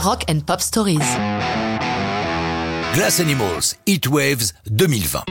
Rock 0.00 0.24
and 0.30 0.40
Pop 0.46 0.60
Stories. 0.60 1.00
Glass 2.94 3.18
Animals, 3.18 3.74
Heatwaves 3.86 4.52
2020. 4.70 5.24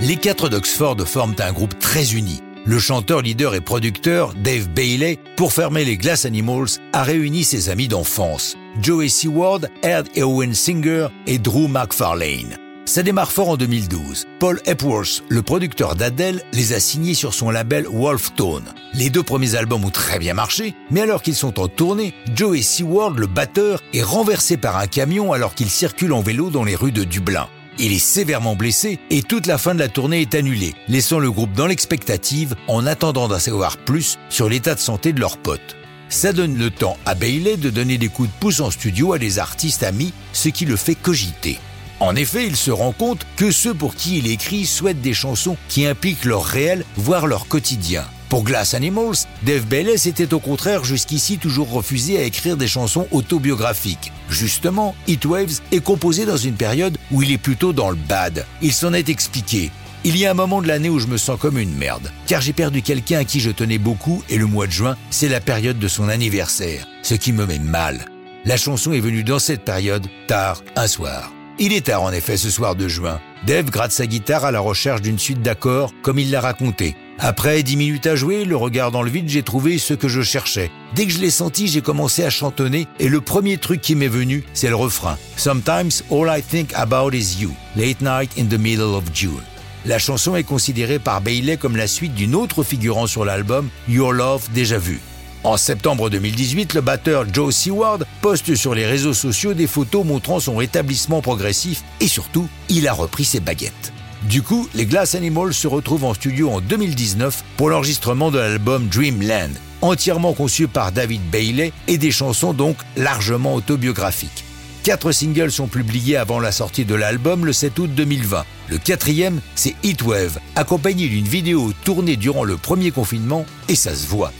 Les 0.00 0.16
quatre 0.16 0.48
d'Oxford 0.48 0.96
forment 1.04 1.36
un 1.38 1.52
groupe 1.52 1.78
très 1.78 2.14
uni. 2.14 2.40
Le 2.64 2.78
chanteur, 2.78 3.20
leader 3.20 3.54
et 3.54 3.60
producteur 3.60 4.32
Dave 4.34 4.68
Bailey, 4.68 5.18
pour 5.36 5.52
fermer 5.52 5.84
les 5.84 5.98
Glass 5.98 6.24
Animals, 6.24 6.78
a 6.94 7.02
réuni 7.02 7.44
ses 7.44 7.68
amis 7.68 7.88
d'enfance, 7.88 8.56
Joey 8.80 9.10
Seward, 9.10 9.68
Ed 9.82 10.08
Eowyn 10.16 10.54
Singer 10.54 11.08
et 11.26 11.38
Drew 11.38 11.68
McFarlane. 11.68 12.56
Ça 12.88 13.02
démarre 13.02 13.32
fort 13.32 13.50
en 13.50 13.58
2012. 13.58 14.24
Paul 14.38 14.62
Epworth, 14.64 15.22
le 15.28 15.42
producteur 15.42 15.94
d'Adele, 15.94 16.40
les 16.54 16.72
a 16.72 16.80
signés 16.80 17.12
sur 17.12 17.34
son 17.34 17.50
label 17.50 17.86
Wolf 17.86 18.32
Tone. 18.34 18.64
Les 18.94 19.10
deux 19.10 19.22
premiers 19.22 19.56
albums 19.56 19.84
ont 19.84 19.90
très 19.90 20.18
bien 20.18 20.32
marché, 20.32 20.74
mais 20.90 21.02
alors 21.02 21.20
qu'ils 21.20 21.34
sont 21.34 21.60
en 21.60 21.68
tournée, 21.68 22.14
Joey 22.34 22.62
Seward, 22.62 23.18
le 23.18 23.26
batteur, 23.26 23.82
est 23.92 24.02
renversé 24.02 24.56
par 24.56 24.78
un 24.78 24.86
camion 24.86 25.34
alors 25.34 25.54
qu'il 25.54 25.68
circule 25.68 26.14
en 26.14 26.22
vélo 26.22 26.48
dans 26.48 26.64
les 26.64 26.76
rues 26.76 26.90
de 26.90 27.04
Dublin. 27.04 27.46
Il 27.78 27.92
est 27.92 27.98
sévèrement 27.98 28.56
blessé 28.56 28.98
et 29.10 29.22
toute 29.22 29.46
la 29.46 29.58
fin 29.58 29.74
de 29.74 29.80
la 29.80 29.88
tournée 29.88 30.22
est 30.22 30.34
annulée, 30.34 30.74
laissant 30.88 31.18
le 31.18 31.30
groupe 31.30 31.52
dans 31.52 31.66
l'expectative 31.66 32.56
en 32.68 32.86
attendant 32.86 33.28
d'en 33.28 33.38
savoir 33.38 33.76
plus 33.76 34.16
sur 34.30 34.48
l'état 34.48 34.74
de 34.74 34.80
santé 34.80 35.12
de 35.12 35.20
leurs 35.20 35.36
potes. 35.36 35.76
Ça 36.08 36.32
donne 36.32 36.56
le 36.56 36.70
temps 36.70 36.96
à 37.04 37.14
Bailey 37.14 37.58
de 37.58 37.68
donner 37.68 37.98
des 37.98 38.08
coups 38.08 38.30
de 38.30 38.40
pouce 38.40 38.60
en 38.60 38.70
studio 38.70 39.12
à 39.12 39.18
des 39.18 39.38
artistes 39.38 39.82
amis, 39.82 40.14
ce 40.32 40.48
qui 40.48 40.64
le 40.64 40.76
fait 40.76 40.94
cogiter. 40.94 41.58
En 42.00 42.14
effet, 42.14 42.46
il 42.46 42.56
se 42.56 42.70
rend 42.70 42.92
compte 42.92 43.26
que 43.36 43.50
ceux 43.50 43.74
pour 43.74 43.94
qui 43.94 44.18
il 44.18 44.28
écrit 44.28 44.66
souhaitent 44.66 45.00
des 45.00 45.14
chansons 45.14 45.56
qui 45.68 45.86
impliquent 45.86 46.24
leur 46.24 46.44
réel, 46.44 46.84
voire 46.96 47.26
leur 47.26 47.48
quotidien. 47.48 48.04
Pour 48.28 48.44
Glass 48.44 48.74
Animals, 48.74 49.16
Dave 49.42 49.64
Bailey 49.64 49.96
s'était 49.96 50.34
au 50.34 50.38
contraire 50.38 50.84
jusqu'ici 50.84 51.38
toujours 51.38 51.70
refusé 51.70 52.18
à 52.18 52.22
écrire 52.22 52.56
des 52.56 52.68
chansons 52.68 53.08
autobiographiques. 53.10 54.12
Justement, 54.28 54.94
Heatwaves 55.08 55.60
est 55.72 55.82
composé 55.82 56.26
dans 56.26 56.36
une 56.36 56.54
période 56.54 56.98
où 57.10 57.22
il 57.22 57.32
est 57.32 57.38
plutôt 57.38 57.72
dans 57.72 57.90
le 57.90 57.96
bad. 57.96 58.44
Il 58.60 58.72
s'en 58.72 58.92
est 58.92 59.08
expliqué. 59.08 59.70
Il 60.04 60.16
y 60.16 60.26
a 60.26 60.30
un 60.30 60.34
moment 60.34 60.62
de 60.62 60.68
l'année 60.68 60.90
où 60.90 61.00
je 61.00 61.06
me 61.06 61.16
sens 61.16 61.40
comme 61.40 61.58
une 61.58 61.74
merde, 61.74 62.12
car 62.26 62.40
j'ai 62.40 62.52
perdu 62.52 62.82
quelqu'un 62.82 63.20
à 63.20 63.24
qui 63.24 63.40
je 63.40 63.50
tenais 63.50 63.78
beaucoup 63.78 64.22
et 64.28 64.36
le 64.36 64.46
mois 64.46 64.66
de 64.66 64.72
juin, 64.72 64.96
c'est 65.10 65.28
la 65.28 65.40
période 65.40 65.78
de 65.78 65.88
son 65.88 66.08
anniversaire, 66.08 66.86
ce 67.02 67.14
qui 67.14 67.32
me 67.32 67.46
met 67.46 67.58
mal. 67.58 68.04
La 68.44 68.56
chanson 68.56 68.92
est 68.92 69.00
venue 69.00 69.24
dans 69.24 69.40
cette 69.40 69.64
période, 69.64 70.06
tard, 70.28 70.62
un 70.76 70.86
soir. 70.86 71.32
Il 71.60 71.72
est 71.72 71.86
tard 71.86 72.02
en 72.02 72.12
effet 72.12 72.36
ce 72.36 72.50
soir 72.50 72.76
de 72.76 72.86
juin. 72.86 73.20
Dave 73.44 73.68
gratte 73.70 73.90
sa 73.90 74.06
guitare 74.06 74.44
à 74.44 74.52
la 74.52 74.60
recherche 74.60 75.02
d'une 75.02 75.18
suite 75.18 75.42
d'accords 75.42 75.92
comme 76.02 76.20
il 76.20 76.30
l'a 76.30 76.40
raconté. 76.40 76.96
Après 77.18 77.64
dix 77.64 77.76
minutes 77.76 78.06
à 78.06 78.14
jouer, 78.14 78.44
le 78.44 78.54
regard 78.54 78.92
dans 78.92 79.02
le 79.02 79.10
vide, 79.10 79.28
j'ai 79.28 79.42
trouvé 79.42 79.78
ce 79.78 79.92
que 79.92 80.06
je 80.06 80.22
cherchais. 80.22 80.70
Dès 80.94 81.06
que 81.06 81.12
je 81.12 81.18
l'ai 81.18 81.30
senti, 81.30 81.66
j'ai 81.66 81.80
commencé 81.80 82.22
à 82.22 82.30
chantonner 82.30 82.86
et 83.00 83.08
le 83.08 83.20
premier 83.20 83.58
truc 83.58 83.80
qui 83.80 83.96
m'est 83.96 84.06
venu, 84.06 84.44
c'est 84.54 84.68
le 84.68 84.76
refrain. 84.76 85.18
Sometimes 85.36 86.04
all 86.12 86.28
I 86.28 86.40
think 86.40 86.72
about 86.74 87.12
is 87.12 87.40
you. 87.40 87.50
Late 87.74 88.02
night 88.02 88.38
in 88.38 88.44
the 88.44 88.58
middle 88.58 88.94
of 88.94 89.02
June. 89.12 89.42
La 89.84 89.98
chanson 89.98 90.36
est 90.36 90.44
considérée 90.44 91.00
par 91.00 91.20
Bailey 91.20 91.56
comme 91.56 91.76
la 91.76 91.88
suite 91.88 92.14
d'une 92.14 92.36
autre 92.36 92.62
figurant 92.62 93.08
sur 93.08 93.24
l'album, 93.24 93.68
Your 93.88 94.12
Love 94.12 94.48
Déjà 94.54 94.78
Vu. 94.78 95.00
En 95.44 95.56
septembre 95.56 96.10
2018, 96.10 96.74
le 96.74 96.80
batteur 96.80 97.24
Joe 97.32 97.54
Seward 97.54 98.06
poste 98.20 98.56
sur 98.56 98.74
les 98.74 98.86
réseaux 98.86 99.14
sociaux 99.14 99.54
des 99.54 99.68
photos 99.68 100.04
montrant 100.04 100.40
son 100.40 100.56
rétablissement 100.56 101.20
progressif 101.22 101.84
et 102.00 102.08
surtout, 102.08 102.48
il 102.68 102.88
a 102.88 102.92
repris 102.92 103.24
ses 103.24 103.40
baguettes. 103.40 103.92
Du 104.24 104.42
coup, 104.42 104.68
les 104.74 104.84
Glass 104.84 105.14
Animals 105.14 105.54
se 105.54 105.68
retrouvent 105.68 106.04
en 106.04 106.14
studio 106.14 106.50
en 106.50 106.60
2019 106.60 107.44
pour 107.56 107.70
l'enregistrement 107.70 108.32
de 108.32 108.38
l'album 108.38 108.88
Dreamland, 108.88 109.52
entièrement 109.80 110.32
conçu 110.32 110.66
par 110.66 110.90
David 110.90 111.22
Bailey 111.30 111.72
et 111.86 111.98
des 111.98 112.10
chansons 112.10 112.52
donc 112.52 112.76
largement 112.96 113.54
autobiographiques. 113.54 114.44
Quatre 114.82 115.12
singles 115.12 115.52
sont 115.52 115.68
publiés 115.68 116.16
avant 116.16 116.40
la 116.40 116.50
sortie 116.50 116.84
de 116.84 116.94
l'album 116.96 117.44
le 117.44 117.52
7 117.52 117.78
août 117.78 117.90
2020. 117.94 118.44
Le 118.70 118.78
quatrième, 118.78 119.40
c'est 119.54 119.76
Heatwave, 119.84 120.40
accompagné 120.56 121.08
d'une 121.08 121.28
vidéo 121.28 121.72
tournée 121.84 122.16
durant 122.16 122.42
le 122.42 122.56
premier 122.56 122.90
confinement, 122.90 123.46
et 123.68 123.76
ça 123.76 123.94
se 123.94 124.06
voit. 124.06 124.32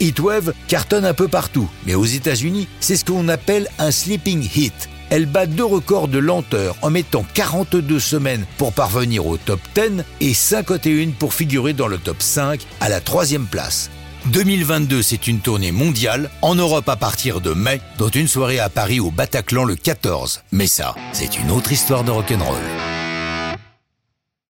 Heatwave 0.00 0.52
cartonne 0.68 1.04
un 1.04 1.14
peu 1.14 1.28
partout, 1.28 1.68
mais 1.86 1.94
aux 1.94 2.04
États-Unis, 2.04 2.68
c'est 2.80 2.96
ce 2.96 3.04
qu'on 3.04 3.28
appelle 3.28 3.68
un 3.78 3.90
sleeping 3.90 4.48
hit. 4.54 4.88
Elle 5.10 5.26
bat 5.26 5.46
deux 5.46 5.64
records 5.64 6.08
de 6.08 6.18
lenteur 6.18 6.76
en 6.80 6.90
mettant 6.90 7.24
42 7.34 8.00
semaines 8.00 8.46
pour 8.56 8.72
parvenir 8.72 9.26
au 9.26 9.36
top 9.36 9.60
10 9.74 10.04
et 10.20 10.32
51 10.32 11.10
pour 11.18 11.34
figurer 11.34 11.74
dans 11.74 11.86
le 11.86 11.98
top 11.98 12.22
5 12.22 12.60
à 12.80 12.88
la 12.88 13.00
troisième 13.00 13.46
place. 13.46 13.90
2022, 14.26 15.02
c'est 15.02 15.26
une 15.26 15.40
tournée 15.40 15.72
mondiale, 15.72 16.30
en 16.42 16.54
Europe 16.54 16.88
à 16.88 16.96
partir 16.96 17.40
de 17.40 17.52
mai, 17.52 17.80
dont 17.98 18.08
une 18.08 18.28
soirée 18.28 18.60
à 18.60 18.68
Paris 18.68 19.00
au 19.00 19.10
Bataclan 19.10 19.64
le 19.64 19.74
14. 19.74 20.42
Mais 20.52 20.66
ça, 20.66 20.94
c'est 21.12 21.38
une 21.38 21.50
autre 21.50 21.72
histoire 21.72 22.04
de 22.04 22.10
rock'n'roll. 22.10 23.01